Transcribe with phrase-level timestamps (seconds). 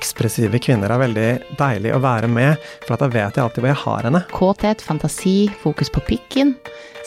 [0.00, 3.82] ekspressive kvinner er veldig deilig å være med, for da vet jeg alltid hvor jeg
[3.82, 4.22] har henne.
[4.32, 6.54] Kåthet, fantasi, fokus på pikken,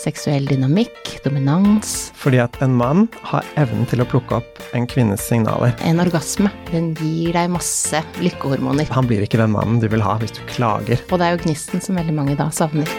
[0.02, 2.12] seksuell dynamikk, dominans.
[2.20, 5.74] Fordi at en mann har evnen til å plukke opp en kvinnes signaler.
[5.86, 6.52] En orgasme.
[6.72, 8.90] Den gir deg masse lykkehormoner.
[8.94, 11.02] Han blir ikke den mannen du vil ha hvis du klager.
[11.10, 12.90] Og det er jo gnisten som veldig mange da savner.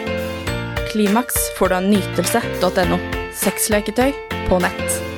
[0.91, 3.01] Klimaks får du av nytelse.no.
[3.35, 4.15] Sexleketøy
[4.47, 5.14] på nett.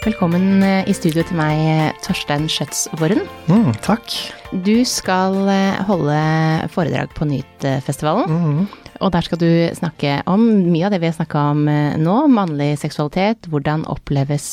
[0.00, 1.58] Velkommen eh, i studio til meg,
[2.00, 3.18] Torstein Schjøtsvoren.
[3.52, 4.06] Mm, takk.
[4.64, 6.20] Du skal eh, holde
[6.72, 8.32] foredrag på Nytfestivalen.
[8.32, 8.94] Mm.
[9.04, 12.14] Og der skal du snakke om mye av det vi har snakka om eh, nå.
[12.32, 13.50] Mannlig seksualitet.
[13.52, 14.48] Hvordan oppleves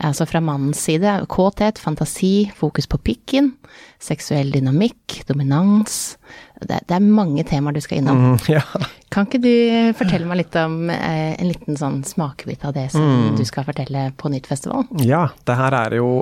[0.00, 1.26] altså fra mannens side.
[1.28, 3.52] Kåthet, fantasi, fokus på pikken.
[4.02, 6.16] Seksuell dynamikk, dominans.
[6.62, 8.20] Det, det er mange temaer du skal innom.
[8.32, 8.62] Mm, ja.
[9.12, 9.52] Kan ikke du
[9.98, 13.36] fortelle meg litt om eh, en liten sånn smakebit av det som Mm.
[13.36, 15.02] du skal fortelle på Nyttfestivalen?
[15.04, 16.12] ja, det her er jo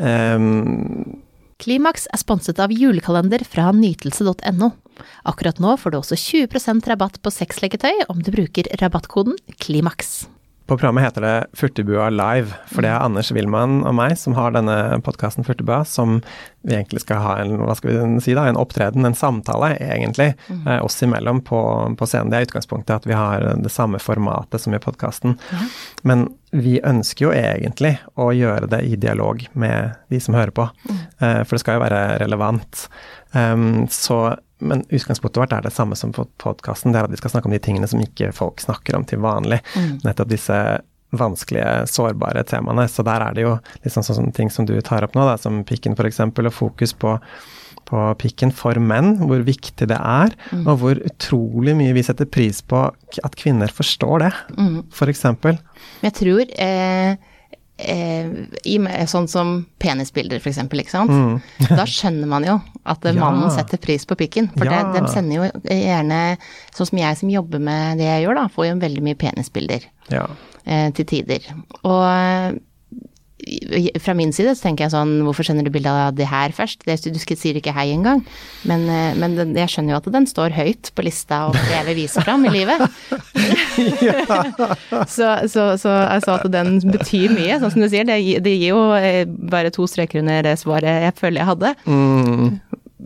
[0.00, 1.22] um
[1.56, 4.66] Klimaks er sponset av julekalender fra nytelse.no.
[5.24, 10.26] Akkurat nå får du også 20% rabatt på sexleketøy om du bruker rabattkoden KLIMAKS.
[10.66, 14.50] På programmet heter det Furtebua live, for det er Anders Wilman og meg som har
[14.50, 16.16] denne podkasten Furtebua, som
[16.66, 20.32] vi egentlig skal ha en, hva skal vi si da, en opptreden, en samtale, egentlig,
[20.56, 21.60] eh, oss imellom på,
[21.94, 22.32] på scenen.
[22.32, 25.36] Det er utgangspunktet at vi har det samme formatet som i podkasten.
[26.02, 30.66] Men vi ønsker jo egentlig å gjøre det i dialog med de som hører på,
[30.90, 32.88] eh, for det skal jo være relevant.
[33.36, 37.20] Um, så men utgangspunktet vårt er det samme som på podkasten, det er at vi
[37.20, 39.60] skal snakke om de tingene som ikke folk snakker om til vanlig.
[40.04, 40.60] Nettopp disse
[41.16, 42.88] vanskelige, sårbare temaene.
[42.88, 45.62] Så der er det jo liksom sånne ting som du tar opp nå, da, som
[45.68, 47.14] pikken f.eks., og fokus på,
[47.86, 50.34] på pikken for menn, hvor viktig det er,
[50.64, 54.34] og hvor utrolig mye vi setter pris på at kvinner forstår det,
[54.92, 55.24] f.eks.
[55.44, 55.62] For
[56.02, 57.16] jeg tror eh,
[57.78, 58.28] eh,
[58.64, 61.42] i, med- sånn som penisbilder, eksempel, ikke sant.
[61.68, 63.16] da skjønner man jo at eh, Mm.
[63.20, 63.30] Ja.
[63.30, 64.50] mannen setter pris på pikken.
[64.56, 64.92] For Ja.
[64.92, 66.38] de sender jo gjerne,
[66.74, 69.84] sånn som jeg som jobber med det jeg gjør, da, får jo veldig mye penisbilder.
[70.10, 70.26] Ja.
[70.66, 71.40] eh, til tider.
[71.84, 72.52] Og eh,
[74.00, 76.86] fra min side så tenker jeg sånn, hvorfor sender du bilde av det her først?
[76.88, 78.22] Det, du sier ikke hei engang.
[78.66, 81.74] Men, eh, men den, jeg skjønner jo at den står høyt på lista over det
[81.76, 82.80] jeg vil vise fram i livet.
[85.16, 88.06] så, så, så altså at den betyr mye, sånn som du sier.
[88.08, 91.74] Det, det gir jo eh, bare to streker under det svaret jeg føler jeg hadde.
[91.86, 92.56] Mm,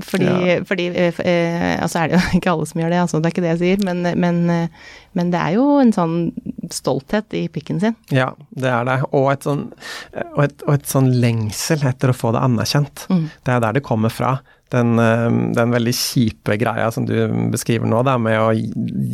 [0.07, 0.61] Fordi, Ja.
[0.65, 3.35] fordi eh, eh, altså er det jo ikke alle som gjør det, altså, det er
[3.35, 4.69] ikke det jeg sier, men, men,
[5.19, 6.17] men det er jo en sånn
[6.77, 7.97] stolthet i pikken sin.
[8.15, 8.99] Ja, det er det.
[9.17, 9.69] Og et sånn,
[10.37, 13.07] og et, og et sånn lengsel etter å få det anerkjent.
[13.09, 14.39] Det er der det kommer fra.
[14.71, 17.15] Den, eh, den veldig kjipe greia som du
[17.51, 18.51] beskriver nå, da, med å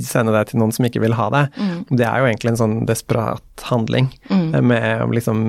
[0.05, 1.44] sende det til noen som ikke vil ha det,
[1.91, 4.11] det er jo egentlig en sånn desperat handling.
[4.28, 4.66] Mm.
[4.66, 5.41] Med å liksom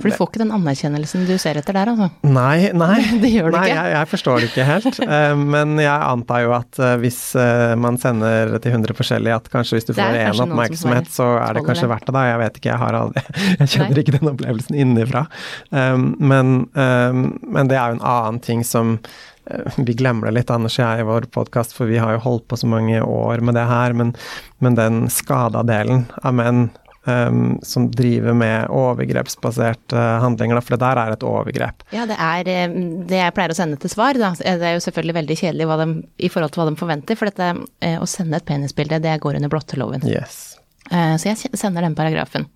[0.00, 2.08] For du får ikke den anerkjennelsen du ser etter der, altså.
[2.26, 2.98] Nei, nei.
[3.22, 3.76] Det gjør du nei, ikke.
[3.76, 5.00] Jeg, jeg forstår det ikke helt.
[5.16, 9.50] eh, men jeg antar jo at eh, hvis eh, man sender til 100 forskjellige, at
[9.52, 12.26] kanskje hvis du får én oppmerksomhet, så er det kanskje verdt det, da.
[12.30, 13.24] Jeg vet ikke, jeg har aldri
[13.60, 14.04] Jeg kjenner Nei.
[14.04, 15.26] ikke den opplevelsen innenfra.
[15.70, 19.29] Men, men det er jo en annen ting som eh,
[19.76, 22.46] vi glemmer det litt, Anders og jeg, i vår podkast, for vi har jo holdt
[22.50, 23.96] på så mange år med det her.
[23.96, 24.14] Men,
[24.58, 26.68] men den skada delen av menn
[27.08, 31.84] um, som driver med overgrepsbaserte handlinger, da, for det der er et overgrep.
[31.96, 32.78] Ja, det er eh,
[33.10, 34.32] det jeg pleier å sende til svar, da.
[34.38, 35.90] Det er jo selvfølgelig veldig kjedelig de,
[36.20, 39.40] i forhold til hva de forventer, for dette uh, å sende et penisbilde, det går
[39.40, 40.06] under blotteloven.
[40.06, 40.56] Yes.
[40.90, 42.48] Eh, Så jeg sender den paragrafen.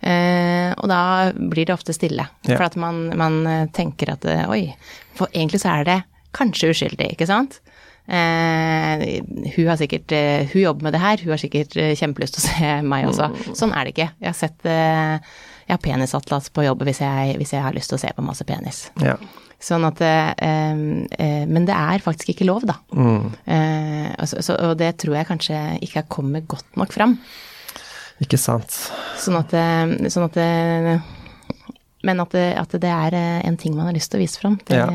[0.00, 2.28] Eh, og da blir det ofte stille.
[2.46, 2.54] Yeah.
[2.56, 4.68] For at man, man eh, tenker at eh, oi,
[5.18, 5.96] for egentlig så er det
[6.36, 7.60] kanskje uskyldig, ikke sant?
[8.04, 9.22] Eh,
[9.54, 12.42] hun har sikkert eh, Hun jobber med det her, hun har sikkert eh, kjempelyst til
[12.42, 13.30] å se meg også.
[13.56, 14.10] Sånn er det ikke.
[14.20, 15.32] Jeg har sett eh,
[15.64, 18.26] Jeg har penisatlas på jobb hvis jeg, hvis jeg har lyst til å se på
[18.26, 18.82] masse penis.
[19.00, 19.16] Ja.
[19.64, 22.76] Sånn at eh, eh, Men det er faktisk ikke lov, da.
[22.92, 27.16] Eh, og, så, så, og det tror jeg kanskje ikke har kommet godt nok fram.
[28.22, 28.76] Ikke sant.
[29.18, 29.50] Sånn at,
[30.12, 30.36] sånn at
[32.04, 34.40] Men at det, at det er eh, en ting man har lyst til å vise
[34.40, 34.58] fram.
[34.68, 34.88] Det, Ja.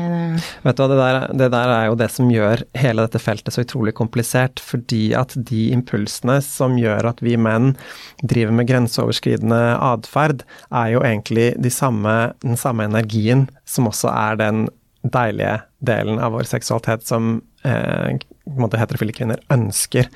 [0.64, 3.54] Vet du hva, det der, det der er jo det som gjør hele dette feltet
[3.54, 7.74] så utrolig komplisert, fordi at de impulsene som gjør at vi menn
[8.22, 9.60] driver med grenseoverskridende
[9.90, 14.68] atferd, er jo egentlig de samme, den samme energien som også er den
[15.02, 18.18] deilige delen av vår seksualitet som eh,
[18.58, 20.08] måte heterofile kvinner ønsker.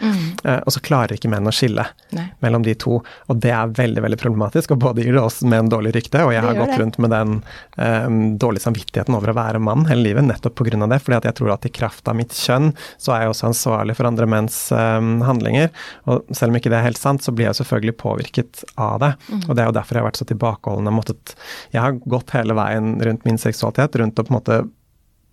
[0.45, 1.85] Eh, og så klarer ikke menn å skille
[2.17, 2.27] Nei.
[2.45, 2.99] mellom de to.
[3.31, 6.33] Og det er veldig veldig problematisk, og både gir det oss menn dårlig rykte, og
[6.35, 6.81] jeg har gått det.
[6.83, 7.35] rundt med den
[7.77, 8.09] eh,
[8.41, 10.87] dårlige samvittigheten over å være mann hele livet, nettopp pga.
[10.87, 11.01] det.
[11.05, 13.99] fordi at jeg tror at i kraft av mitt kjønn, så er jeg også ansvarlig
[13.99, 15.71] for andre menns eh, handlinger.
[16.11, 19.13] Og selv om ikke det er helt sant, så blir jeg selvfølgelig påvirket av det.
[19.29, 19.43] Mm.
[19.49, 20.91] Og det er jo derfor jeg har vært så tilbakeholden.
[20.91, 21.37] Jeg, måttet,
[21.75, 24.63] jeg har gått hele veien rundt min seksualitet, rundt å på en måte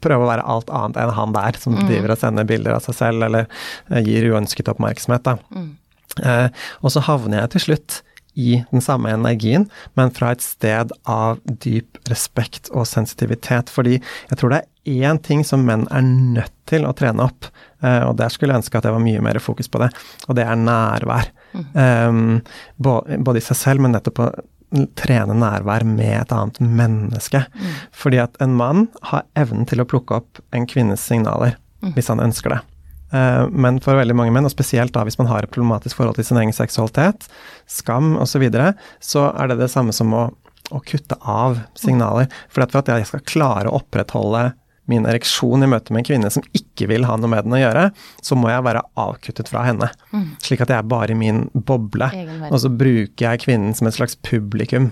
[0.04, 2.98] prøve å være alt annet enn han der, som driver og sender bilder av seg
[2.98, 3.48] selv, eller
[3.90, 5.38] eh, gir uønsket oppmerksomhet, da.
[6.20, 6.48] Eh,
[6.82, 8.02] og så havner jeg til slutt
[8.40, 9.68] i den samme energien,
[10.00, 13.72] men fra et sted av dyp respekt og sensitivitet.
[13.72, 17.50] Fordi jeg tror det er én ting som menn er nødt til å trene opp,
[17.84, 19.92] eh, og der skulle jeg ønske at det var mye mer fokus på det,
[20.28, 21.32] og det er nærvær.
[21.52, 22.40] Um,
[22.80, 24.30] både i seg selv, men nettopp å
[25.00, 27.44] trene nærvær med et annet menneske.
[27.52, 27.72] Mm.
[28.04, 31.94] Fordi at en mann har evnen til å plukke opp en kvinnes signaler, mm.
[31.98, 32.62] hvis han ønsker det.
[33.12, 36.16] Uh, men for veldig mange menn, og spesielt da hvis man har et problematisk forhold
[36.20, 37.28] til sin egen seksualitet,
[37.68, 38.72] skam osv., så, videre,
[39.04, 40.30] så er det det samme som å,
[40.72, 42.32] å kutte av signaler.
[42.48, 44.54] For at for at jeg skal klare å opprettholde
[44.90, 47.62] min ereksjon i møte med en kvinne som ikke vil ha noe med den å
[47.62, 47.84] gjøre,
[48.26, 49.92] så må jeg være avkuttet fra henne.
[50.12, 50.26] Mm.
[50.44, 52.10] Slik at jeg er bare i min boble.
[52.50, 54.92] Og så bruker jeg kvinnen som et slags publikum.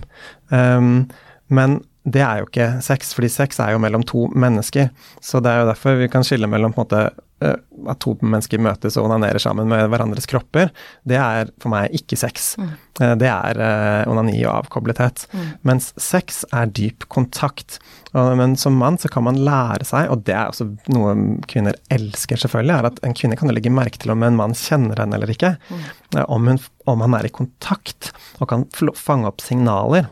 [0.53, 1.09] Um,
[1.49, 4.89] men det er jo ikke sex, fordi sex er jo mellom to mennesker.
[5.21, 7.03] Så det er jo derfor vi kan skille mellom på en måte
[7.39, 7.55] Eh,
[7.87, 10.73] at to mennesker møtes og onanerer sammen med hverandres kropper,
[11.07, 12.51] det er for meg ikke sex.
[12.59, 12.73] Mm.
[12.99, 15.23] Eh, det er uh, onani og avkoblethet.
[15.31, 15.45] Mm.
[15.69, 17.77] Mens sex er dyp kontakt.
[18.11, 21.15] Og, men som mann så kan man lære seg, og det er også noe
[21.47, 24.99] kvinner elsker selvfølgelig, er at en kvinne kan legge merke til om en mann kjenner
[24.99, 25.55] henne eller ikke.
[25.71, 25.89] Mm.
[26.25, 28.11] Om, hun, om han er i kontakt
[28.41, 28.67] og kan
[28.99, 30.11] fange opp signaler.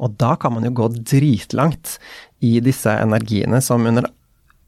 [0.00, 1.98] Og da kan man jo gå dritlangt
[2.44, 4.08] i disse energiene som under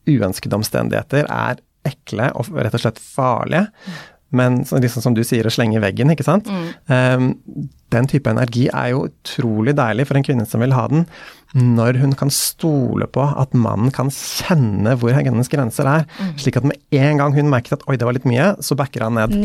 [0.08, 3.69] uønskede omstendigheter er ekle og rett og slett farlige.
[4.32, 6.49] Men liksom som du sier, å slenge i veggen, ikke sant.
[6.49, 6.69] Mm.
[6.88, 11.05] Um, den type energi er jo utrolig deilig for en kvinne som vil ha den,
[11.52, 16.08] når hun kan stole på at mannen kan kjenne hvor hennes grenser er.
[16.17, 16.32] Mm.
[16.40, 19.05] Slik at med en gang hun merket at oi, det var litt mye, så backer
[19.05, 19.37] han ned.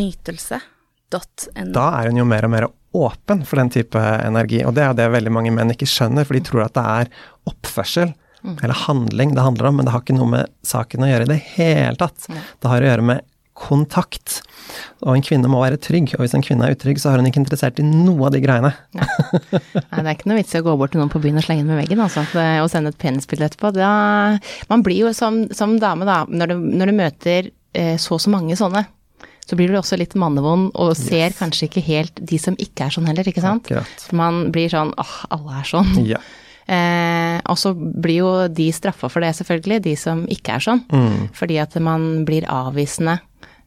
[1.07, 1.71] Nytelse.no.
[1.75, 2.67] Da er hun jo mer og mer
[2.97, 4.63] åpen for den type energi.
[4.65, 7.11] Og det er det veldig mange menn ikke skjønner, for de tror at det er
[7.47, 8.13] oppførsel
[8.43, 8.59] mm.
[8.59, 11.33] eller handling det handler om, men det har ikke noe med saken å gjøre i
[11.33, 12.29] det hele tatt.
[12.29, 12.39] Mm.
[12.61, 14.41] Det har å gjøre med kontakt.
[15.01, 17.29] Og en kvinne må være trygg, og hvis en kvinne er utrygg, så er hun
[17.29, 18.69] ikke interessert i noe av de greiene.
[18.93, 21.39] Nei, Nei det er ikke noe vits i å gå bort til noen på byen
[21.39, 23.71] og slenge den med veggen, altså, og sende et penisbilde etterpå.
[23.77, 23.89] Da,
[24.69, 28.21] man blir jo som, som dame, da, når du, når du møter eh, så og
[28.21, 28.85] så mange sånne,
[29.47, 31.37] så blir du også litt mannevond og ser yes.
[31.39, 33.69] kanskje ikke helt de som ikke er sånn heller, ikke sant?
[33.69, 34.09] Akkurat.
[34.15, 35.93] Man blir sånn åh, alle er sånn.
[36.07, 36.19] Ja.
[36.67, 40.83] Eh, og så blir jo de straffa for det, selvfølgelig, de som ikke er sånn.
[40.91, 41.29] Mm.
[41.37, 43.21] Fordi at man blir avvisende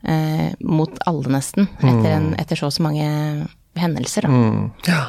[0.04, 2.38] eh, mot alle, nesten, etter, en, mm.
[2.42, 3.08] etter, så og så mange
[3.80, 4.36] hendelser, da.
[4.36, 4.68] Mm.
[4.90, 5.02] Ja.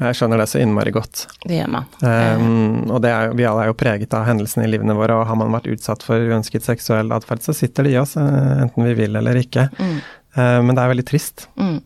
[0.00, 1.26] Jeg skjønner det så innmari godt.
[1.44, 1.88] Det gjør man.
[2.00, 5.36] Um, og er, vi alle er jo preget av hendelsene i livene våre, og har
[5.36, 8.96] man vært utsatt for uønsket seksuell atferd, så sitter det i oss, eh, enten vi
[8.96, 9.68] vil eller ikke.
[9.76, 9.96] Mm.
[10.38, 11.50] Uh, men det er veldig trist.
[11.60, 11.78] Mm.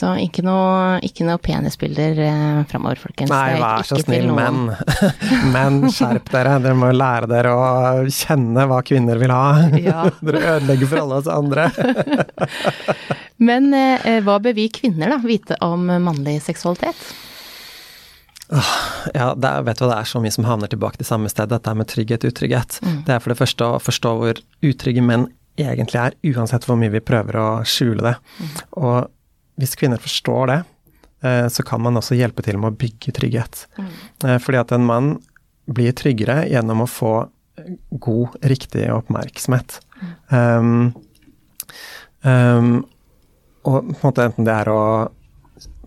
[0.00, 3.32] Så ikke noe, ikke noe penisbilder eh, framover, folkens.
[3.32, 4.70] Nei, vær så snill, menn.
[5.52, 6.58] menn, skjerp dere.
[6.62, 9.48] Dere må lære dere å kjenne hva kvinner vil ha.
[9.80, 10.06] Ja.
[10.24, 11.68] dere ødelegger for alle oss andre.
[13.40, 17.00] Men eh, hva bør vi kvinner da vite om mannlig seksualitet?
[19.14, 21.50] Ja, er, vet du hva, det er så mye som havner tilbake til samme sted,
[21.52, 22.80] dette med trygghet, utrygghet.
[22.84, 22.98] Mm.
[23.06, 25.28] Det er for det første å forstå hvor utrygge menn
[25.60, 28.14] egentlig er, uansett hvor mye vi prøver å skjule det.
[28.40, 28.52] Mm.
[28.82, 30.60] Og hvis kvinner forstår det,
[31.26, 33.66] eh, så kan man også hjelpe til med å bygge trygghet.
[33.78, 33.90] Mm.
[34.24, 35.12] Eh, fordi at en mann
[35.70, 37.14] blir tryggere gjennom å få
[37.90, 39.80] god, riktig oppmerksomhet.
[40.00, 40.12] Mm.
[40.32, 40.92] Um,
[42.24, 42.70] um,
[43.68, 44.82] og på en måte enten det er å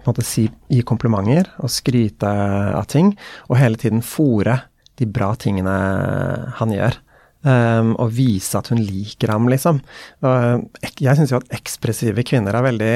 [0.09, 2.29] måte, si, gi komplimenter og skryte
[2.73, 3.13] av ting,
[3.49, 4.59] og hele tiden fòre
[5.01, 5.73] de bra tingene
[6.59, 6.99] han gjør.
[7.43, 9.81] Um, og vise at hun liker ham, liksom.
[10.23, 12.93] Og jeg syns jo at ekspressive kvinner er veldig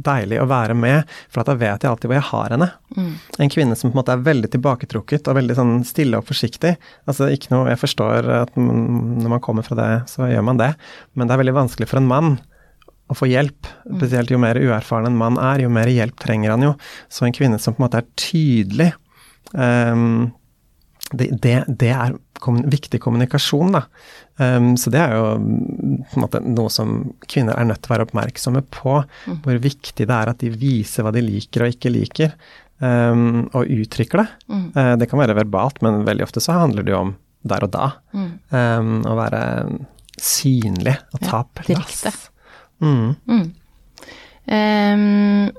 [0.00, 2.68] deilig å være med, for da vet jeg alltid hvor jeg har henne.
[2.96, 3.12] Mm.
[3.44, 6.74] En kvinne som på en måte er veldig tilbaketrukket og veldig sånn stille og forsiktig.
[7.10, 10.72] Altså ikke noe Jeg forstår at når man kommer fra det, så gjør man det,
[11.14, 12.38] men det er veldig vanskelig for en mann
[13.10, 13.68] å få hjelp.
[13.84, 13.98] Mm.
[13.98, 16.74] Spesielt jo mer uerfaren en mann er, jo mer hjelp trenger han jo.
[17.12, 18.92] Så en kvinne som på en måte er tydelig
[19.52, 20.30] um,
[21.10, 23.82] det, det, det, er kommun viktig kommunikasjon, da.
[24.38, 27.94] Um, så det er jo på en måte noe som kvinner er nødt til å
[27.96, 29.00] være oppmerksomme på.
[29.26, 29.40] Mm.
[29.44, 32.36] Hvor viktig det er at de viser hva de liker og ikke liker,
[32.78, 34.28] um, og uttrykker det.
[34.46, 34.66] Mm.
[34.76, 37.14] Uh, det kan være verbalt, men veldig ofte så handler det jo om
[37.50, 37.92] der og da.
[38.14, 38.30] Mm.
[38.54, 39.42] Um, å være
[40.20, 41.70] synlig og ta ja, plass.
[41.72, 42.14] Direkte.
[42.80, 43.50] Mm.
[44.50, 45.50] Um,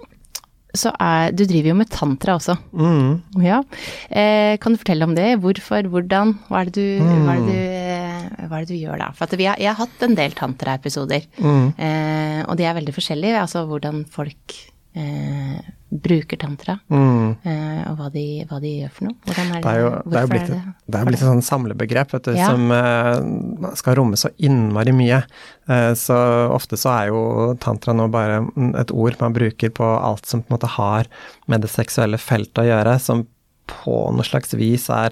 [0.77, 2.55] så er Du driver jo med tantra også.
[2.71, 3.43] Mm.
[3.43, 3.61] Ja.
[4.09, 5.35] Eh, kan du fortelle om det?
[5.43, 6.35] Hvorfor, hvordan?
[6.47, 7.23] Hva er det du, mm.
[7.25, 9.09] hva er det du, eh, hva er det du gjør da?
[9.17, 11.65] For har, jeg har hatt en del tantraepisoder, mm.
[11.75, 13.41] eh, og de er veldig forskjellige.
[13.43, 14.57] Altså hvordan folk
[14.95, 17.38] eh, bruker tantra, Mm.
[17.43, 19.15] eh, og hva de, hva de gjør for noe.
[19.25, 21.27] Hvordan er det, Det er jo, det er blitt, det- et- det er blitt et
[21.27, 22.48] sånn samlebegrep vet du, Ja.
[22.48, 25.24] som eh, skal romme så innmari mye.
[25.69, 28.48] Eh, så ofte så er jo tantra nå bare
[28.79, 31.05] et ord man bruker på alt som på en måte har
[31.48, 33.27] med det seksuelle feltet å gjøre, som
[33.67, 35.12] på noe slags vis er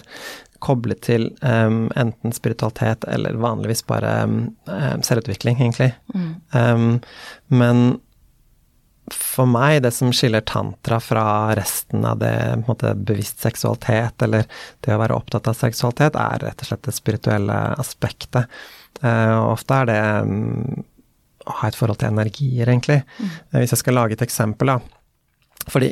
[0.62, 4.56] koblet til um, enten spiritualitet eller vanligvis bare em,
[5.02, 5.94] selvutvikling, egentlig.
[6.54, 7.00] Em,
[7.50, 8.00] men
[9.16, 11.24] for meg, det som skiller tantra fra
[11.58, 12.34] resten av det
[12.68, 14.46] måte, bevisst seksualitet, eller
[14.86, 18.62] det å være opptatt av seksualitet, er rett og slett det spirituelle aspektet.
[19.04, 20.86] Uh, ofte er det um,
[21.50, 23.02] å ha et forhold til energier, egentlig.
[23.20, 23.36] Mm.
[23.62, 25.00] hvis jeg skal lage et eksempel, da.
[25.70, 25.90] Fordi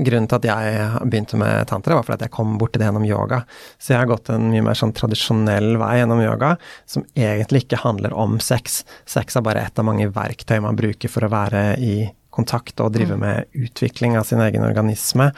[0.00, 3.06] Grunnen til at jeg begynte med tantra, var fordi at jeg kom borti det gjennom
[3.06, 3.42] yoga.
[3.78, 6.54] Så jeg har gått en mye mer sånn tradisjonell vei gjennom yoga,
[6.88, 8.82] som egentlig ikke handler om sex.
[9.08, 11.94] Sex er bare ett av mange verktøy man bruker for å være i
[12.30, 15.30] kontakt og drive med utvikling av sin egen organisme,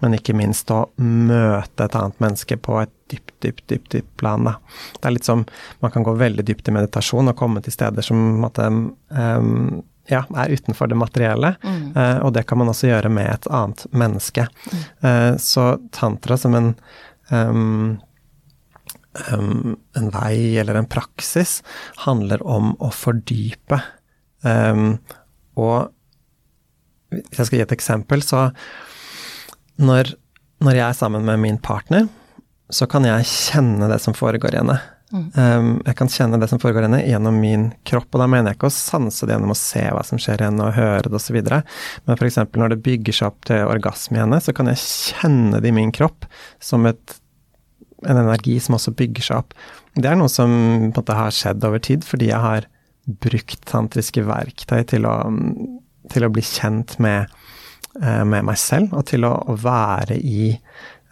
[0.00, 4.44] men ikke minst å møte et annet menneske på et dypt, dypt, dypt, dypt plan.
[4.44, 4.56] Da.
[5.00, 5.44] Det er litt som
[5.80, 9.82] man kan gå veldig dypt i meditasjon og komme til steder som at, måte,
[10.12, 13.86] ja, er utenfor det materielle, eh, og det kan man også gjøre med et annet
[13.96, 14.48] menneske.
[15.00, 16.74] Eh, så tantra som en
[17.30, 17.96] um,
[19.32, 21.62] um, en vei eller en praksis
[22.04, 23.80] handler om å fordype.
[25.54, 25.94] Og
[27.12, 28.48] hvis jeg skal gi et eksempel, så
[29.82, 30.14] når,
[30.64, 32.08] når jeg er sammen med min partner,
[32.72, 34.80] så kan jeg kjenne det som foregår i henne.
[35.14, 38.50] Um, jeg kan kjenne det som foregår i henne gjennom min kropp, og da mener
[38.50, 41.04] jeg ikke å sanse det gjennom å se hva som skjer i henne og høre
[41.06, 42.40] det osv., men f.eks.
[42.58, 45.76] når det bygger seg opp til orgasme i henne, så kan jeg kjenne det i
[45.76, 46.26] min kropp
[46.58, 47.18] som et,
[48.02, 49.54] en energi som også bygger seg opp.
[49.94, 52.66] Det er noe som på en måte har skjedd over tid, fordi jeg har
[53.22, 55.14] brukt tantriske verktøy til å,
[56.12, 57.32] til å bli kjent med,
[58.00, 60.52] eh, med meg selv, og til å, å være i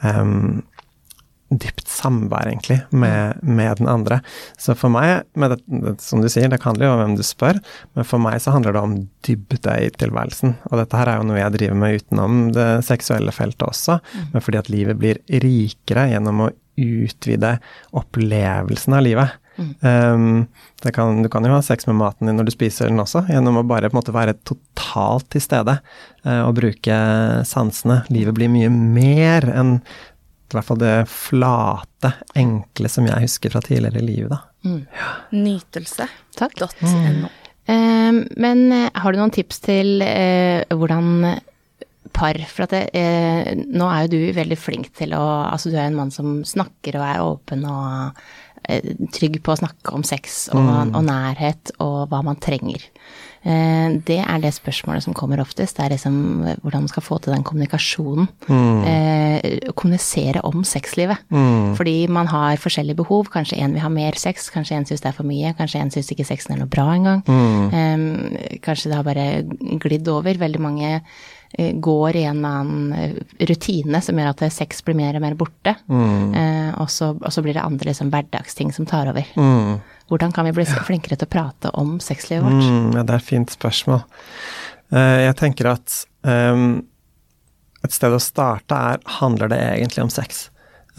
[0.05, 0.63] um,
[1.53, 4.21] dypt samvær, egentlig, med, med den andre.
[4.61, 7.25] Så for meg, med det, det, som du sier, det handler jo om hvem du
[7.27, 7.61] spør,
[7.97, 8.97] men for meg så handler det om
[9.27, 10.57] dybde i tilværelsen.
[10.71, 14.01] Og dette her er jo noe jeg driver med utenom det seksuelle feltet også,
[14.33, 17.57] men fordi at livet blir rikere gjennom å utvide
[18.01, 19.39] opplevelsen av livet.
[19.59, 20.47] Um,
[20.83, 23.25] det kan, du kan jo ha sex med maten din når du spiser den også,
[23.29, 25.77] gjennom å bare på en måte være totalt til stede
[26.25, 26.97] uh, og bruke
[27.49, 28.03] sansene.
[28.13, 33.63] Livet blir mye mer enn i hvert fall det flate, enkle som jeg husker fra
[33.65, 34.39] tidligere i livet, da.
[35.33, 37.31] Nytelse.no.
[37.73, 41.41] Eh, men eh, har du noen tips til uh, hvordan
[42.13, 45.77] par For at det, eh, nå er jo du veldig flink til å Altså du
[45.79, 48.23] er en mann som snakker og er åpen og
[49.13, 52.85] trygg på å snakke om sex og, og nærhet og hva man trenger.
[53.43, 55.77] Eh, det er det spørsmålet som kommer oftest.
[55.77, 56.15] Det er liksom
[56.63, 58.29] hvordan man skal få til den kommunikasjonen.
[58.87, 61.19] Eh, kommunisere om sexlivet.
[61.77, 63.33] Fordi man har forskjellige behov.
[63.35, 65.91] Kanskje en vil ha mer sex, kanskje en syns det er for mye, kanskje en
[65.91, 67.27] syns ikke sexen er noe bra engang.
[67.27, 69.29] Eh, kanskje det har bare
[69.83, 70.39] glidd over.
[70.39, 71.03] Veldig mange eh,
[71.59, 73.17] går i en eller annen eh,
[73.49, 75.75] rutine som gjør at sex blir mer og mer borte.
[75.89, 79.29] Eh, og, så, og så blir det andre liksom, hverdagsting som tar over.
[80.09, 82.65] Hvordan kan vi bli flinkere til å prate om sexlivet vårt?
[82.65, 84.03] Mm, ja, det er et fint spørsmål.
[84.93, 86.83] Eh, jeg tenker at um,
[87.83, 90.47] et sted å starte er handler det egentlig om sex.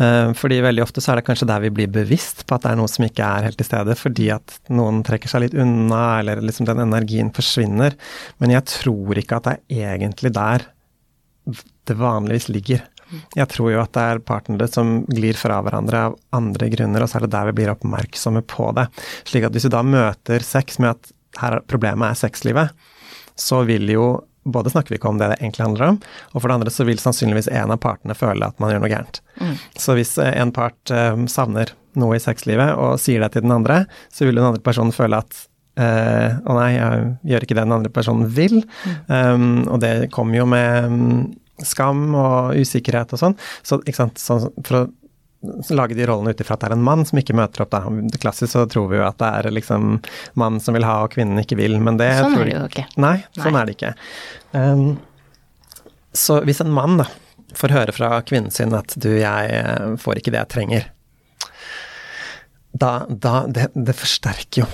[0.02, 2.72] Eh, fordi veldig ofte så er det kanskje der vi blir bevisst på at det
[2.72, 6.02] er noe som ikke er helt til stede, fordi at noen trekker seg litt unna,
[6.22, 7.98] eller liksom den energien forsvinner.
[8.42, 10.66] Men jeg tror ikke at det er egentlig der
[11.84, 12.82] det vanligvis ligger.
[13.36, 17.12] Jeg tror jo at det er partnere som glir fra hverandre av andre grunner, og
[17.12, 18.88] så er det der vi blir oppmerksomme på det.
[19.30, 22.74] Slik at hvis du da møter sex med at her er problemet er sexlivet,
[23.38, 24.08] så vil jo
[24.44, 26.02] både snakker vi ikke om det det egentlig handler om,
[26.34, 28.92] og for det andre så vil sannsynligvis en av partene føle at man gjør noe
[28.92, 29.22] gærent.
[29.80, 33.54] Så hvis eh, en part eh, savner noe i sexlivet og sier det til den
[33.56, 33.84] andre,
[34.14, 35.46] så vil den andre personen føle at
[35.80, 38.64] eh, å nei, jeg gjør ikke det den andre personen vil.
[39.08, 41.22] Um, og det kommer jo med um,
[41.64, 43.38] skam og usikkerhet og sånn.
[43.62, 43.80] Så
[44.18, 44.86] så for å
[45.76, 47.82] lage de rollene ut ifra at det er en mann som ikke møter opp, da.
[48.12, 49.98] Det Klassisk så tror vi jo at det er liksom
[50.40, 52.70] mannen som vil ha og kvinnen ikke vil, men det Sånn tror er det jo
[52.72, 52.86] ikke.
[53.04, 53.62] Nei, sånn Nei.
[53.62, 53.94] er det ikke.
[54.54, 54.88] Um,
[56.14, 57.10] så hvis en mann da
[57.58, 60.90] får høre fra kvinnen sin at du, jeg eh, får ikke det jeg trenger,
[62.74, 64.70] da, da det, det forsterker jo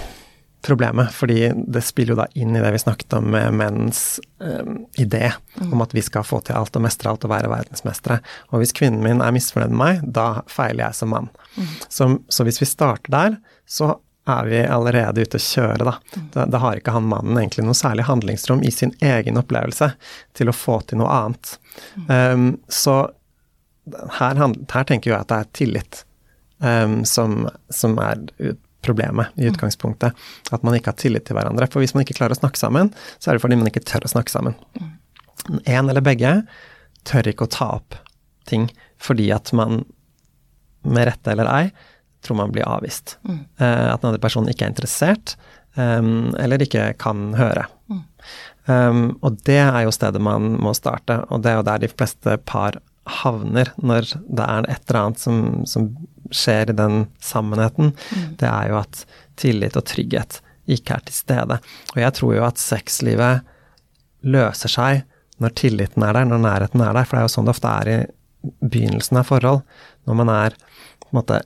[0.66, 4.02] problemet, fordi det spiller jo da inn i det vi snakket om med menns
[4.44, 5.32] um, idé
[5.64, 8.20] om at vi skal få til alt og mestre alt og være verdensmestere.
[8.52, 11.32] Og hvis kvinnen min er misfornøyd med meg, da feiler jeg som mann.
[11.88, 13.40] Så, så hvis vi starter der,
[13.70, 13.96] så
[14.30, 15.96] er vi allerede ute å kjøre, da.
[16.34, 19.94] Da, da har ikke han mannen egentlig noe særlig handlingsrom i sin egen opplevelse
[20.38, 21.56] til å få til noe annet.
[22.12, 23.00] Um, så
[24.20, 26.02] her, her, tenker jeg at det er tillit
[26.62, 28.28] um, som, som, er
[28.86, 30.16] problemet i utgangspunktet.
[30.52, 31.68] At man ikke har tillit til hverandre.
[31.72, 34.08] For hvis man ikke klarer å snakke sammen, så er det fordi man ikke tør
[34.08, 34.58] å snakke sammen.
[35.66, 36.42] En eller begge
[37.08, 37.98] tør ikke å ta opp
[38.50, 38.68] ting
[39.00, 39.84] fordi at man,
[40.84, 41.66] med rette eller ei,
[42.26, 43.16] tror man blir avvist.
[43.24, 43.40] Mm.
[43.62, 45.38] Uh, at den andre personen ikke er interessert,
[45.80, 47.64] um, eller ikke kan høre.
[47.88, 48.02] Mm.
[48.70, 51.92] Um, og det er jo stedet man må starte, og det er jo der de
[51.94, 52.82] fleste par
[53.20, 55.90] havner når det er et eller annet som, som
[56.36, 57.94] skjer i den sammenheten.
[57.96, 58.28] Mm.
[58.42, 59.04] Det er jo at
[59.40, 60.40] tillit og trygghet
[60.70, 61.60] ikke er til stede.
[61.96, 63.46] Og jeg tror jo at sexlivet
[64.22, 65.06] løser seg
[65.40, 67.72] når tilliten er der, når nærheten er der, for det er jo sånn det ofte
[67.72, 68.00] er i
[68.60, 69.64] begynnelsen av forhold.
[70.08, 70.58] Når man er
[71.00, 71.40] på en måte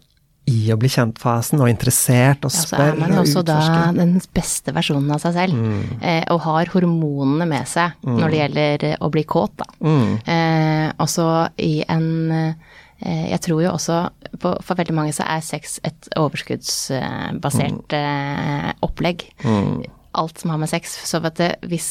[0.50, 2.82] i å bli kjent-fasen og interessert og ja, spør.
[2.82, 3.60] Så er man også da
[3.96, 6.02] den beste versjonen av seg selv, mm.
[6.04, 8.18] eh, og har hormonene med seg mm.
[8.18, 9.70] når det gjelder eh, å bli kåt, da.
[9.80, 10.12] Mm.
[10.36, 11.28] Eh, også
[11.64, 12.72] i en eh,
[13.04, 13.98] Jeg tror jo også
[14.40, 19.26] på, For veldig mange så er sex et overskuddsbasert eh, opplegg.
[19.44, 19.84] Mm.
[20.20, 20.94] Alt som har med sex.
[21.08, 21.90] Så vet du, hvis,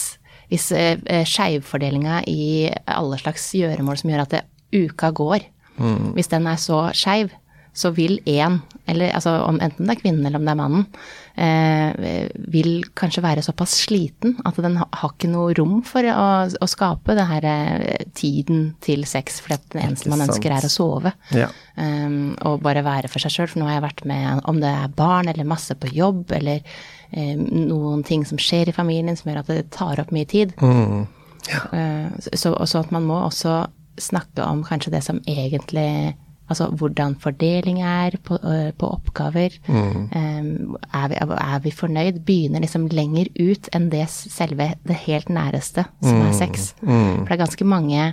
[0.53, 4.43] hvis eh, skeivfordelinga i alle slags gjøremål som gjør at det,
[4.73, 5.45] uka går,
[5.77, 6.13] mm.
[6.17, 7.33] hvis den er så skeiv,
[7.73, 10.83] så vil én, eller altså om enten det er kvinnen eller om det er mannen,
[11.41, 16.69] eh, vil kanskje være såpass sliten at den har ikke noe rom for å, å
[16.69, 21.15] skape det her eh, tiden til sex, for det eneste man ønsker er å sove.
[21.33, 21.49] Ja.
[21.77, 23.49] Um, og bare være for seg sjøl.
[23.49, 26.61] For nå har jeg vært med om det er barn eller masse på jobb, eller
[27.11, 30.53] eh, noen ting som skjer i familien som gjør at det tar opp mye tid.
[30.61, 31.07] Mm.
[31.49, 31.65] Ja.
[31.73, 33.63] Uh, så, så at man må også
[34.01, 36.15] snakke om kanskje det som egentlig
[36.53, 39.57] Altså hvordan fordeling er på, uh, på oppgaver.
[39.67, 40.05] Mm.
[40.13, 42.21] Um, er, vi, er, vi, fornøyd?
[42.27, 46.29] Begynner liksom lenger ut enn det selve det helt næreste, som mm.
[46.29, 46.73] er sex.
[46.83, 47.23] Mm.
[47.23, 48.13] For det er ganske mange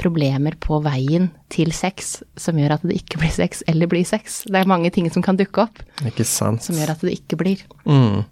[0.00, 4.42] problemer på veien til sex som gjør at det ikke blir sex, eller blir sex.
[4.48, 6.64] Det er mange ting som kan dukke opp Ikke sant.
[6.66, 7.62] som gjør at det ikke blir.
[7.88, 8.24] Mm.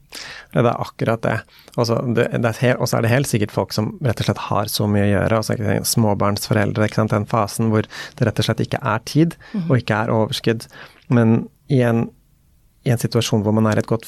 [0.55, 1.37] Det er akkurat det.
[1.77, 5.13] Og så er, det helt sikkert folk som rett og slett har så mye å
[5.13, 5.41] gjøre.
[5.41, 7.15] Også, småbarnsforeldre, ikke sant?
[7.15, 9.67] den fasen hvor det rett og slett ikke er tid, mm.
[9.69, 10.69] og ikke er overskudd.
[11.15, 12.07] Men i en
[12.85, 14.05] i en situasjon hvor man er i et godt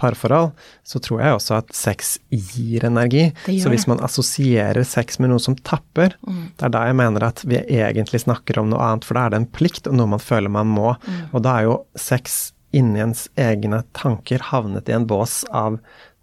[0.00, 0.52] parforhold,
[0.84, 3.30] så tror jeg også at sex gir energi.
[3.62, 6.44] Så hvis man assosierer sex med noe som tapper, mm.
[6.60, 9.34] det er da jeg mener at vi egentlig snakker om noe annet, for da er
[9.34, 10.92] det en plikt og noe man føler man må.
[11.06, 11.20] Mm.
[11.32, 15.80] Og da er jo sex inni ens egne tanker havnet i en bås av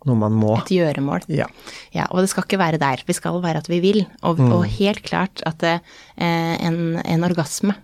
[0.07, 0.53] noe man må.
[0.61, 1.25] Et gjøremål.
[1.33, 1.49] Ja.
[1.95, 2.07] ja.
[2.13, 3.03] Og det skal ikke være der.
[3.07, 4.03] Vi skal være at vi vil.
[4.21, 4.53] Og, mm.
[4.55, 5.81] og helt klart at eh,
[6.15, 7.75] en, en orgasme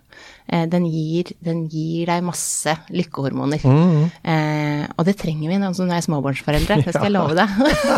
[0.45, 3.63] den gir, den gir, deg masse lykkehormoner.
[3.65, 4.03] Mm.
[4.21, 7.49] Eh, og det trenger vi når vi er småbarnsforeldre, det skal jeg love deg.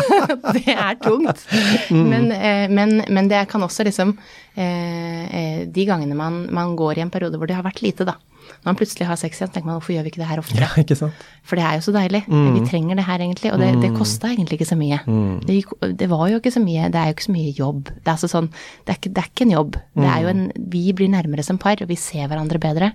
[0.56, 1.44] det er tungt.
[1.92, 2.06] Mm.
[2.08, 4.14] Men, eh, men, men, det kan også liksom
[4.56, 8.08] eh, eh, De gangene man, man, går i en periode hvor det har vært lite,
[8.08, 8.16] da.
[8.48, 10.66] Når man plutselig har sex igjen, tenker man hvorfor gjør vi ikke det her oftere?
[10.66, 11.26] Ja, ikke sant?
[11.48, 12.22] For det er jo så deilig.
[12.28, 12.48] Mm.
[12.56, 13.52] Vi trenger det her egentlig.
[13.54, 13.98] Og det, det mm.
[13.98, 15.00] kosta egentlig ikke så mye.
[15.06, 15.38] Mm.
[15.48, 15.58] Det,
[16.02, 17.82] det, var jo ikke så mye, det er jo ikke så mye jobb.
[17.94, 18.50] Det er altså sånn,
[18.84, 19.80] det er ikke, det er ikke en jobb.
[19.98, 22.92] Det er jo en, vi blir nærmere som par, og vi ser hverandre bedre.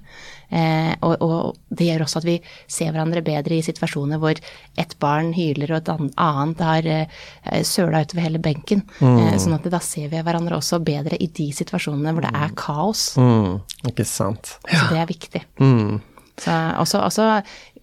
[0.54, 2.36] Eh, og, og, det gjør også at vi
[2.70, 5.90] ser hverandre bedre i situasjoner hvor et barn hyler og et
[6.22, 7.24] annet har eh,
[7.66, 8.84] søla utover hele benken.
[9.00, 9.18] Mm.
[9.24, 12.54] Eh, sånn at da ser vi hverandre også bedre i de situasjonene hvor det er
[12.60, 13.08] kaos.
[13.18, 13.64] Mm.
[13.90, 14.58] Ikke sant.
[14.68, 15.43] Så det er viktig.
[15.62, 16.02] Mm.
[16.42, 17.28] Så også, også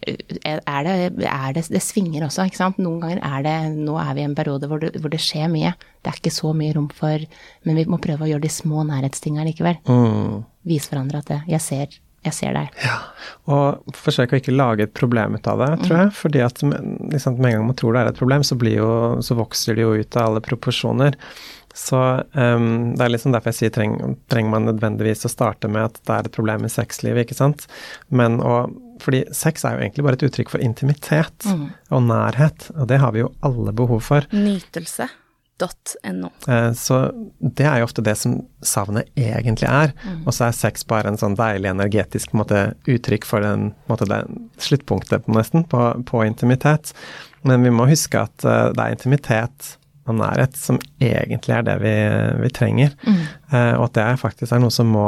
[0.01, 0.95] er det,
[1.29, 2.79] er det, det svinger også, ikke sant.
[2.81, 5.51] Noen ganger er det Nå er vi i en periode hvor det, hvor det, skjer
[5.53, 5.75] mye.
[6.01, 7.27] Det er ikke så mye rom for
[7.69, 9.81] Men vi må prøve å gjøre de små nærhetstinga likevel.
[9.89, 10.41] Mm.
[10.69, 12.75] Vise hverandre at det, jeg ser jeg ser deg.
[12.85, 12.97] Ja,
[13.49, 16.11] og forsøk å ikke lage et problem ut av det, tror jeg.
[16.11, 16.17] Mm.
[16.19, 18.91] fordi at liksom, med en gang man tror det er et problem, så, jo,
[19.25, 21.17] så vokser det jo ut av alle proporsjoner.
[21.81, 21.99] Så
[22.35, 23.97] um, det er liksom derfor jeg sier treng,
[24.29, 27.67] trenger man nødvendigvis å starte med at det er et problem i sexlivet, ikke sant.
[28.13, 28.63] Men å
[29.01, 31.65] Fordi sex er jo egentlig bare et uttrykk for intimitet mm.
[31.97, 34.29] og nærhet, og det har vi jo alle behov for.
[34.37, 35.09] Nytelse.
[36.05, 36.31] .no.
[36.49, 36.99] Eh, så
[37.39, 39.93] det er jo ofte det som savnet egentlig er.
[40.05, 40.23] Mm.
[40.25, 44.23] Og så er sex bare en sånn deilig energetisk måte, uttrykk for den, måte, det
[44.63, 46.95] sluttpunktet nesten på, på, intimitet.
[47.45, 49.75] Men vi må huske at uh, det er intimitet
[50.09, 51.93] og nærhet som egentlig er det vi,
[52.41, 52.97] vi trenger.
[53.05, 53.21] Mm.
[53.53, 55.07] Uh, og at det faktisk er noe som må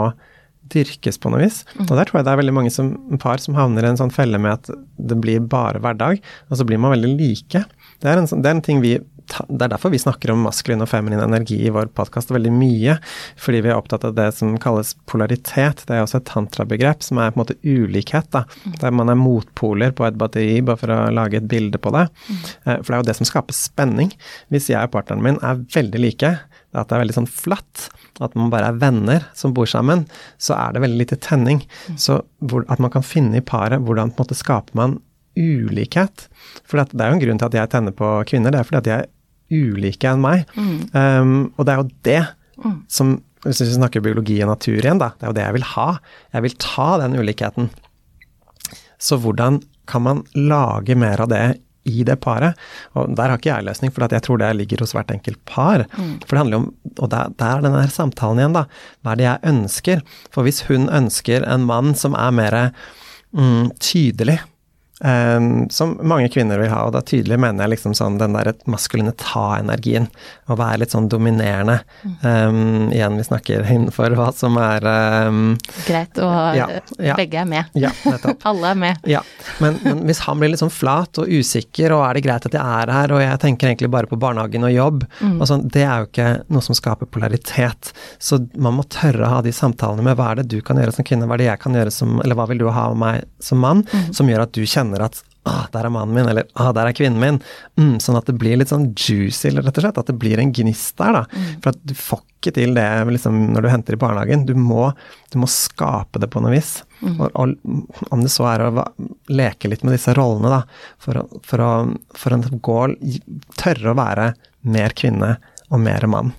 [0.72, 1.62] dyrkes på noe vis.
[1.74, 1.86] Mm.
[1.88, 4.14] Og der tror jeg det er veldig mange som, par som havner i en sånn
[4.14, 7.64] felle med at det blir bare hverdag, og så blir man veldig like.
[8.02, 10.42] Det er en, sånn, det er en ting vi Det er derfor vi snakker om
[10.46, 12.96] maskulin og feminin energi i vår podkast veldig mye.
[13.40, 15.84] Fordi vi er opptatt av det som kalles polaritet.
[15.88, 18.30] Det er også et tantrabegrep som er på en måte ulikhet.
[18.34, 18.44] da,
[18.80, 22.08] Der man er motpoler på et batteri, bare for å lage et bilde på det.
[22.66, 24.12] Eh, For det er jo det som skaper spenning.
[24.50, 26.32] Hvis jeg og partneren min er veldig like,
[26.74, 27.88] at det er veldig sånn flatt,
[28.20, 30.06] at man bare er venner som bor sammen,
[30.40, 31.62] så er det veldig lite tenning.
[31.96, 35.00] Så hvor, at man kan finne i paret hvordan på en måte skaper man
[35.38, 36.28] ulikhet.
[36.68, 38.80] For det er jo en grunn til at jeg tenner på kvinner, det er fordi
[38.80, 39.10] at de er
[39.52, 40.46] ulike enn meg.
[40.96, 42.22] Um, og det er jo det
[42.92, 45.64] som Hvis vi snakker biologi og natur igjen, da, det er jo det jeg vil
[45.72, 45.86] ha.
[46.30, 47.72] Jeg vil ta den ulikheten.
[49.02, 49.56] Så hvordan
[49.90, 51.40] kan man lage mer av det
[51.82, 52.54] i det paret?
[52.94, 55.82] Og der har ikke jeg løsning, for jeg tror det ligger hos hvert enkelt par.
[56.22, 56.70] For det handler jo om
[57.02, 58.64] Og der, der er den der samtalen igjen, da.
[59.02, 60.06] Hva er det jeg ønsker?
[60.30, 62.58] For hvis hun ønsker en mann som er mer
[63.32, 64.38] mm, tydelig,
[65.02, 68.52] Um, som mange kvinner vil ha, og da tydelig mener jeg liksom sånn den der
[68.70, 70.06] maskuline ta-energien.
[70.46, 71.80] Å være litt sånn dominerende.
[72.22, 74.86] Um, igjen, vi snakker innenfor hva som er
[75.26, 75.40] um,
[75.88, 76.68] Greit, og Ja,
[77.02, 77.16] ja.
[77.18, 77.72] begge er med.
[77.74, 78.42] Ja, nettopp.
[78.52, 79.02] Alle er med.
[79.10, 79.24] Ja,
[79.62, 82.54] men, men hvis han blir litt sånn flat og usikker, og er det greit at
[82.58, 85.82] jeg er her, og jeg tenker egentlig bare på barnehagen og jobb, og sånn, det
[85.86, 87.90] er jo ikke noe som skaper polaritet.
[88.22, 90.94] Så man må tørre å ha de samtalene med hva er det du kan gjøre
[90.94, 92.96] som kvinne, hva er det jeg kan gjøre som Eller hva vil du ha av
[92.98, 93.82] meg som mann,
[94.14, 96.94] som gjør at du kjenner at Ah, der er mannen min, eller ah, der er
[96.94, 97.38] kvinnen min.
[97.74, 99.96] Mm, sånn at det blir litt sånn juicy, rett og slett.
[99.98, 101.22] At det blir en gnist der, da.
[101.64, 104.44] For at du får ikke til det liksom, når du henter i barnehagen.
[104.46, 104.92] Du må,
[105.34, 106.70] du må skape det på noe vis.
[107.02, 107.56] Og, og,
[108.14, 108.86] om det så er å
[109.34, 110.86] leke litt med disse rollene, da.
[111.02, 111.72] For for å,
[112.14, 112.78] for å gå,
[113.58, 114.30] tørre å være
[114.62, 115.34] mer kvinne
[115.72, 116.30] og mer mann.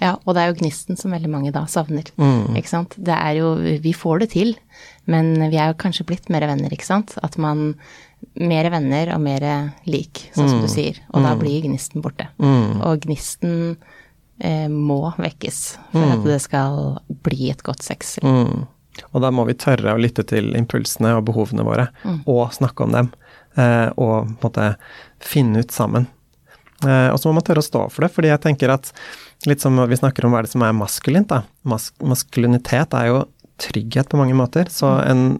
[0.00, 2.08] Ja, og det er jo gnisten som veldig mange da savner.
[2.20, 2.56] Mm.
[2.58, 2.96] Ikke sant.
[2.96, 4.56] Det er jo Vi får det til,
[5.06, 7.16] men vi er jo kanskje blitt mer venner, ikke sant.
[7.22, 7.74] At man
[8.40, 9.40] Mer venner og mer
[9.86, 10.50] lik, sånn Mm.
[10.50, 10.96] som du sier.
[11.12, 12.26] Og da blir gnisten borte.
[12.40, 13.76] Og gnisten
[14.40, 16.12] eh, må vekkes for Mm.
[16.12, 18.24] at det skal bli et godt sexliv.
[19.12, 22.22] Og da må vi tørre å lytte til impulsene og behovene våre, Mm.
[22.26, 23.12] og snakke om dem.
[23.56, 24.76] Eh, og på en måte
[25.20, 26.06] finne ut sammen.
[26.84, 28.92] Eh, og så må man tørre å stå for det, fordi jeg tenker at
[29.46, 31.44] litt som vi snakker om hva er det som er maskulint, da.
[31.64, 33.28] Mas maskulinitet er jo
[33.62, 34.70] trygghet på mange måter.
[34.72, 35.38] Så en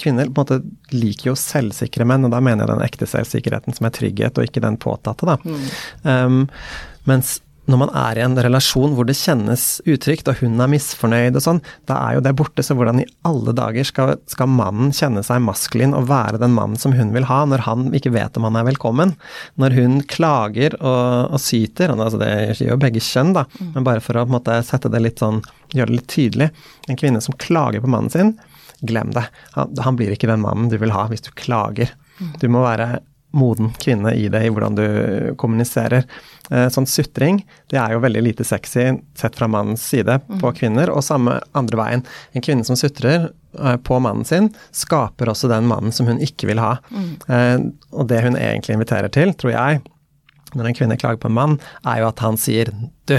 [0.00, 3.76] kvinner på en måte liker jo selvsikre menn, og da mener jeg den ekte selvsikkerheten
[3.76, 5.36] som er trygghet, og ikke den påtatte, da.
[6.08, 6.46] Um,
[7.08, 7.38] mens
[7.70, 11.44] når man er i en relasjon hvor det kjennes utrygt, og hun er misfornøyd og
[11.44, 12.64] sånn, da er jo det borte.
[12.64, 16.80] Så hvordan i alle dager skal, skal mannen kjenne seg maskulin og være den mannen
[16.80, 19.14] som hun vil ha, når han ikke vet om han er velkommen?
[19.60, 24.04] Når hun klager og, og syter, altså det gjør jo begge kjønn, da, men bare
[24.04, 25.40] for å måte sette det litt sånn,
[25.72, 26.50] gjøre det litt tydelig.
[26.88, 28.36] En kvinne som klager på mannen sin,
[28.84, 29.24] glem det.
[29.56, 31.96] Han, han blir ikke den mannen du vil ha hvis du klager.
[32.40, 33.00] Du må være
[33.34, 34.84] moden kvinne i det, i hvordan du
[35.40, 36.04] kommuniserer.
[36.50, 37.40] Eh, Sånn sutring,
[37.72, 38.86] det er jo veldig lite sexy
[39.18, 42.04] sett fra mannens side på kvinner, og samme andre veien.
[42.34, 46.48] En kvinne som sutrer eh, på mannen sin, skaper også den mannen som hun ikke
[46.52, 46.76] vil ha.
[47.28, 47.58] Eh,
[47.92, 49.82] Og det hun egentlig inviterer til, tror jeg,
[50.54, 52.70] når en kvinne klager på en mann, er jo at han sier
[53.10, 53.16] du,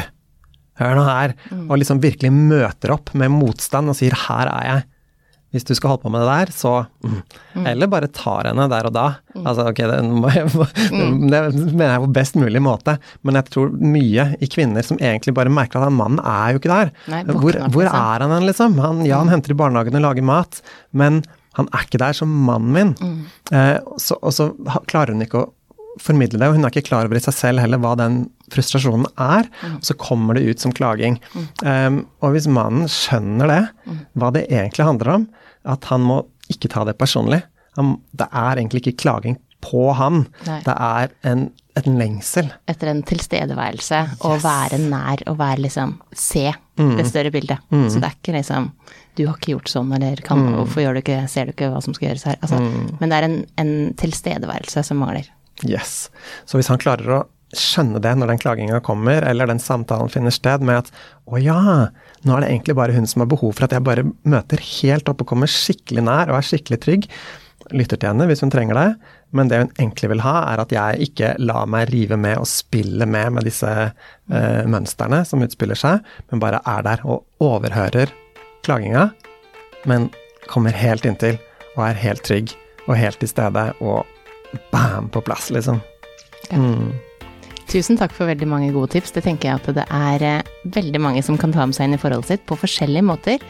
[0.79, 1.33] hør nå her,
[1.69, 4.85] og liksom virkelig møter opp med motstand og sier her er jeg.
[5.55, 6.73] Hvis du skal holde på med det der, så
[7.05, 7.63] mm.
[7.71, 9.05] Eller bare tar henne der og da.
[9.39, 9.99] Altså, ok, det,
[11.31, 11.41] det
[11.71, 15.53] mener jeg på best mulig måte, men jeg tror mye i kvinner som egentlig bare
[15.53, 16.93] merker at han mannen er jo ikke der.
[17.11, 18.77] Nei, hvor, hvor er han hen, liksom?
[18.83, 21.23] Han, ja, han henter i barnehagen og lager mat, men
[21.55, 23.21] han er ikke der som mannen min.
[23.55, 24.51] Eh, så, og så
[24.91, 25.51] klarer hun ikke å
[26.01, 29.07] formidle det, og hun er ikke klar over i seg selv heller hva den frustrasjonen
[29.21, 31.17] er, og så kommer det ut som klaging.
[31.63, 33.61] Um, og hvis mannen skjønner det,
[34.19, 35.27] hva det egentlig handler om,
[35.65, 37.41] at han må ikke ta det personlig,
[37.75, 40.59] han, det er egentlig ikke klaging på han, Nei.
[40.65, 41.47] det er en,
[41.79, 42.51] en lengsel.
[42.69, 47.63] Etter en tilstedeværelse, å være nær og være liksom Se det større bildet.
[47.71, 48.65] Så det er ikke liksom
[49.15, 51.81] Du har ikke gjort sånn, eller kan, hvorfor gjør du ikke, ser du ikke hva
[51.83, 52.37] som skal gjøres her?
[52.43, 52.59] Altså,
[52.99, 55.29] Men det er en, en tilstedeværelse som mangler.
[55.63, 56.09] Yes.
[56.45, 57.21] Så hvis han klarer å
[57.59, 60.91] skjønne det når den klaginga kommer, eller den samtalen finner sted med at
[61.25, 61.89] å ja,
[62.25, 65.09] nå er det egentlig bare hun som har behov for at jeg bare møter helt
[65.11, 67.09] opp og kommer skikkelig nær og er skikkelig trygg,
[67.73, 68.89] lytter til henne hvis hun trenger det,
[69.35, 72.49] men det hun egentlig vil ha, er at jeg ikke lar meg rive med og
[72.49, 78.13] spille med med disse eh, mønstrene som utspiller seg, men bare er der og overhører
[78.65, 79.09] klaginga,
[79.89, 80.11] men
[80.49, 81.39] kommer helt inntil
[81.75, 82.53] og er helt trygg
[82.85, 84.05] og helt til stede og
[84.71, 85.81] bam, på plass, liksom.
[87.71, 89.13] Tusen takk for veldig mange gode tips.
[89.15, 91.97] Det tenker jeg at det er eh, veldig mange som kan ta med seg inn
[91.97, 93.45] i forholdet sitt på forskjellige måter.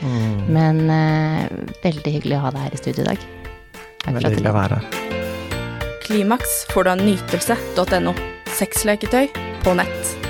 [0.48, 1.46] Men uh,
[1.84, 3.26] veldig hyggelig å ha deg her i studio i dag.
[4.06, 5.02] Takk Veldig hyggelig å være her.
[6.06, 8.16] Klimaks får du av nytelse.no.
[8.60, 9.28] sexleketøy
[9.66, 10.25] på nett.